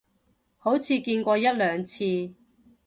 [0.57, 2.33] 好似見過一兩次